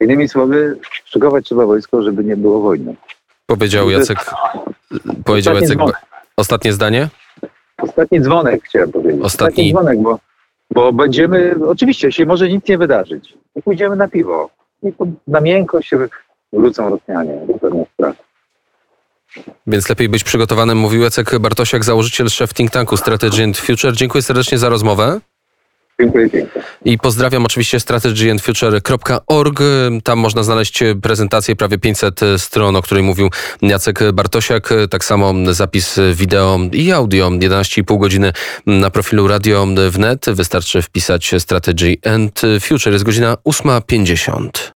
Innymi 0.00 0.28
słowy, 0.28 0.78
szykować 1.04 1.44
trzeba 1.44 1.66
wojsko, 1.66 2.02
żeby 2.02 2.24
nie 2.24 2.36
było 2.36 2.60
wojny. 2.60 2.96
Powiedział 3.46 3.90
Jacek. 3.90 4.18
Powiedział 5.24 5.54
Ostatni 5.54 5.60
Jacek. 5.60 5.76
dzwonek. 5.76 5.96
Ostatnie 6.36 6.72
zdanie? 6.72 7.08
Ostatni 7.78 8.20
dzwonek 8.20 8.64
chciałem 8.64 8.92
powiedzieć. 8.92 9.22
Ostatni- 9.22 9.70
dzwonek, 9.72 9.98
bo, 10.02 10.18
bo 10.76 10.92
będziemy, 10.92 11.54
oczywiście 11.66 12.12
się 12.12 12.26
może 12.26 12.48
nic 12.48 12.68
nie 12.68 12.78
wydarzyć. 12.78 13.34
I 13.56 13.62
pójdziemy 13.62 13.96
na 13.96 14.08
piwo. 14.08 14.50
I 14.82 14.92
na 15.28 15.40
miękko 15.40 15.82
się 15.82 16.08
wrócą 16.52 16.90
Rosjanie 16.90 17.46
do 17.48 17.58
pewnych 17.58 17.88
spraw. 17.94 18.16
Więc 19.66 19.88
lepiej 19.88 20.08
być 20.08 20.24
przygotowanym, 20.24 20.78
mówił 20.78 21.02
Jacek 21.02 21.38
Bartosiak, 21.38 21.84
założyciel, 21.84 22.28
szef 22.28 22.54
think 22.54 22.70
tanku 22.70 22.96
Strategy 22.96 23.44
and 23.44 23.58
Future. 23.58 23.96
Dziękuję 23.96 24.22
serdecznie 24.22 24.58
za 24.58 24.68
rozmowę. 24.68 25.20
Dziękuję. 26.00 26.28
I 26.84 26.98
pozdrawiam 26.98 27.44
oczywiście 27.44 27.80
strategyandfuture.org. 27.80 29.58
Tam 30.04 30.18
można 30.18 30.42
znaleźć 30.42 30.84
prezentację 31.02 31.56
prawie 31.56 31.78
500 31.78 32.20
stron, 32.38 32.76
o 32.76 32.82
której 32.82 33.04
mówił 33.04 33.30
Jacek 33.62 34.12
Bartosiak. 34.12 34.68
Tak 34.90 35.04
samo 35.04 35.34
zapis 35.54 36.00
wideo 36.14 36.58
i 36.72 36.92
audio 36.92 37.30
11,5 37.30 37.98
godziny 37.98 38.32
na 38.66 38.90
profilu 38.90 39.28
Radio 39.28 39.66
Wnet. 39.90 40.26
Wystarczy 40.30 40.82
wpisać 40.82 41.34
Strategy 41.38 41.96
and 42.14 42.42
Future. 42.60 42.92
Jest 42.92 43.04
godzina 43.04 43.34
8.50. 43.34 44.50